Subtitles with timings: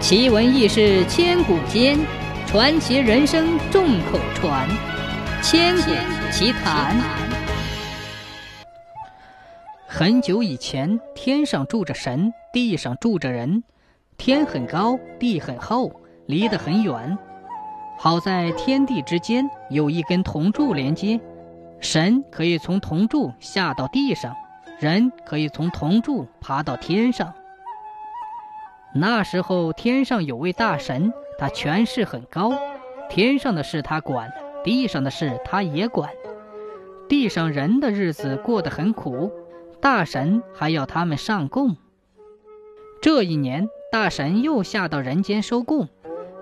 [0.00, 1.98] 奇闻异事千古间，
[2.46, 4.66] 传奇人生众口传。
[5.42, 5.90] 千古
[6.32, 6.96] 奇谈。
[9.86, 13.62] 很久以前，天上住着神，地上住着人。
[14.16, 15.92] 天很高，地很厚，
[16.24, 17.16] 离得很远。
[17.98, 21.20] 好在天地之间有一根铜柱连接，
[21.78, 24.34] 神可以从铜柱下到地上，
[24.78, 27.32] 人可以从铜柱爬到天上。
[28.92, 32.52] 那时候，天上有位大神，他权势很高，
[33.08, 34.32] 天上的事他管，
[34.64, 36.10] 地上的事他也管。
[37.08, 39.32] 地上人的日子过得很苦，
[39.80, 41.76] 大神还要他们上供。
[43.00, 45.88] 这一年，大神又下到人间收供，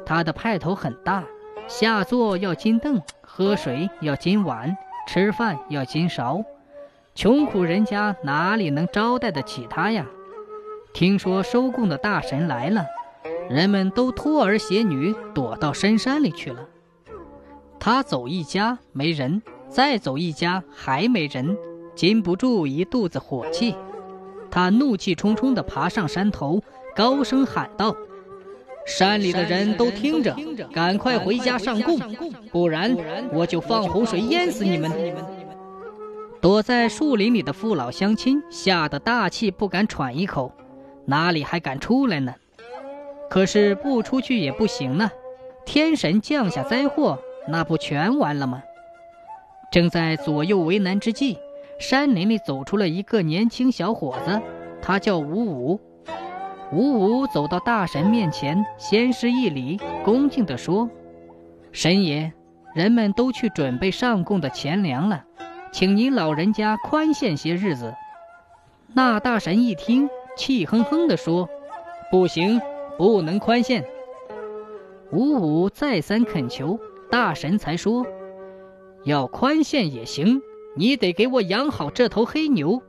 [0.05, 1.25] 他的派头很大，
[1.69, 6.42] 下座要金凳，喝水要金碗，吃饭要金勺，
[7.15, 10.06] 穷苦人家哪里能招待得起他呀？
[10.98, 12.84] 听说收贡的大神来了，
[13.48, 16.59] 人们都托儿携女躲到深山里去了。
[17.78, 21.56] 他走一家没人，再走一家还没人，
[21.95, 23.77] 禁不住一肚子火气。
[24.50, 26.61] 他怒气冲冲地爬上山头，
[26.97, 27.95] 高声喊道
[28.84, 30.34] ：“山里的人都听着，
[30.73, 31.97] 赶快回家上供，
[32.51, 32.97] 不然
[33.33, 34.91] 我就放洪水淹死你们！”
[36.42, 40.51] 躲在树林里的父老乡亲吓得大气不敢喘一口。
[41.09, 42.34] 哪里还敢出来呢？
[43.31, 45.11] 可是不出去也不行呢，
[45.64, 48.62] 天神降下灾祸，那不全完了吗？
[49.70, 51.39] 正在左右为难之际，
[51.81, 54.39] 山林里走出了一个年轻小伙子，
[54.83, 55.81] 他叫五五。
[56.73, 60.91] 五五走到大神面前，先施一礼，恭敬地说
[61.73, 62.31] ：“神爷，
[62.75, 65.25] 人们都去准备上供的钱粮了，
[65.73, 67.95] 请您老人家宽限些日子。”
[68.92, 70.11] 那大神一听。
[70.39, 71.47] 气哼哼地说
[72.11, 72.58] ：“不行，
[72.97, 73.84] 不能宽限。”
[75.12, 76.78] 五五再三恳求，
[77.11, 78.06] 大神才说
[79.05, 80.40] ：“要宽限也行，
[80.77, 82.80] 你得给我养好这头黑牛。”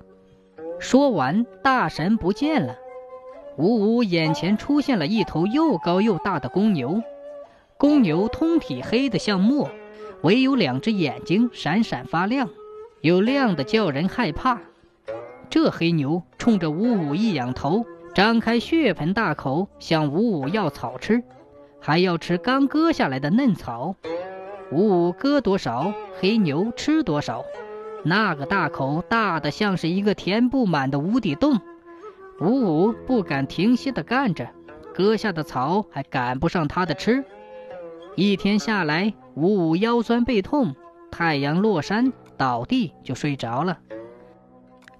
[0.79, 2.77] 说完，大神不见了。
[3.57, 7.01] 五五眼前出现了一头又高又大的公牛，
[7.77, 9.69] 公牛通体黑得像墨，
[10.21, 12.49] 唯有两只眼睛闪闪发亮，
[13.01, 14.61] 有亮的叫人害怕。
[15.49, 21.23] 这黑牛冲着五五一仰头，张开血盆大口，向五五要草吃，
[21.79, 23.95] 还要吃刚割下来的嫩草。
[24.71, 27.43] 五五割多少，黑牛吃多少。
[28.05, 31.59] 那个大口大的像是一个填不满的无底洞。
[32.39, 34.47] 五五不敢停歇地干着，
[34.93, 37.25] 割下的草还赶不上它的吃。
[38.15, 40.75] 一天下来，五五腰酸背痛，
[41.11, 43.79] 太阳落山，倒地就睡着了。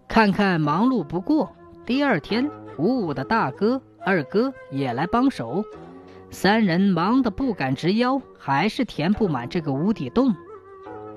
[0.10, 1.56] 看看忙碌不过，
[1.86, 2.50] 第二天，
[2.80, 5.64] 五五的大哥、二哥也来帮手，
[6.32, 10.36] 三人忙得不敢直腰，还是填不满这个无底洞。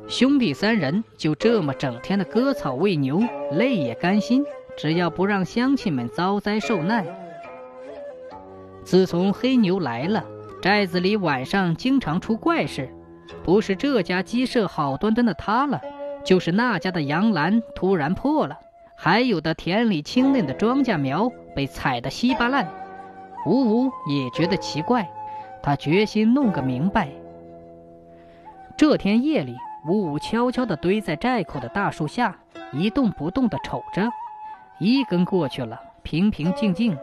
[0.07, 4.45] 兄弟三人就这么整天的割草喂牛，累也甘心，
[4.77, 7.07] 只要不让乡亲们遭灾受难。
[8.85, 10.23] 自从黑牛来了，
[10.61, 12.91] 寨子里晚上经常出怪事，
[13.43, 15.81] 不是这家鸡舍好端端的塌了，
[16.23, 18.59] 就是那家的羊栏突然破了。
[19.05, 22.73] 还有的田里青嫩的庄稼苗被踩得稀巴烂，
[23.45, 25.11] 五五也觉得奇怪，
[25.61, 27.09] 他决心弄个明白。
[28.77, 29.57] 这天夜里，
[29.89, 32.39] 五五悄悄地堆在寨口的大树下，
[32.73, 34.09] 一动不动地瞅着。
[34.79, 36.95] 一更过去了，平平静静；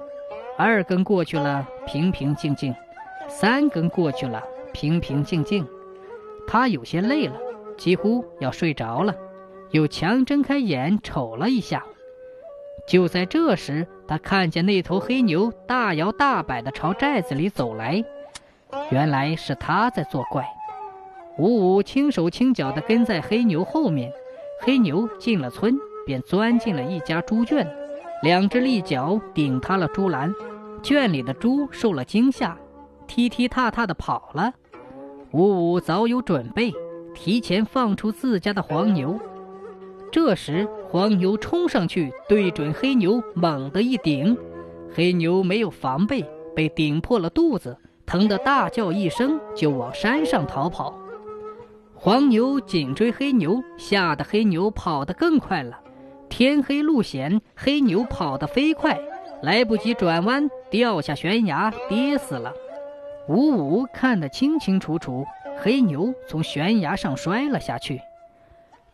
[0.58, 2.72] 二更过去了，平平静静；
[3.28, 5.68] 三更过去了，平平静静。
[6.48, 7.36] 他有些累了，
[7.78, 9.14] 几乎要睡着了。
[9.72, 11.84] 又强睁开眼瞅了一下，
[12.88, 18.04] 就在这时，他看见那头黑牛大摇大摆地朝寨子里走来。
[18.92, 20.48] 原来是他在作怪。
[21.38, 24.12] 五五轻手轻脚地跟在黑牛后面，
[24.62, 27.68] 黑牛进了村，便钻进了一家猪圈，
[28.22, 30.34] 两只利角顶塌了猪栏，
[30.84, 32.58] 圈里的猪受了惊吓，
[33.08, 34.54] 踢踢踏踏地跑了。
[35.32, 36.74] 五五早有准备，
[37.14, 39.20] 提前放出自家的黄牛。
[40.12, 44.38] 这时，黄牛冲上去，对准黑牛猛地一顶，
[44.94, 46.26] 黑牛没有防备，
[46.56, 50.94] 被顶破了肚子，疼得大叫一声，就往山上逃跑。
[51.94, 55.80] 黄牛紧追黑牛，吓得黑牛跑得更快了。
[56.28, 59.00] 天黑路险，黑牛跑得飞快，
[59.42, 62.54] 来不及转弯，掉下悬崖，跌死了。
[63.28, 65.26] 五五看得清清楚楚，
[65.62, 68.02] 黑牛从悬崖上摔了下去。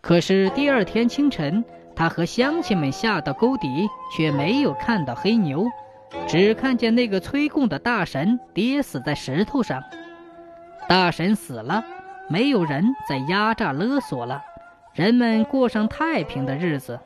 [0.06, 1.66] 可是第二天清晨，
[1.96, 5.66] 他和乡亲们下到沟底，却没有看到黑牛，
[6.28, 9.82] 只看见那个催供的大神跌死在石头上。
[10.88, 11.84] 大神死了，
[12.30, 14.44] 没有人再压榨勒索了，
[14.94, 17.00] 人们过上太平的日子。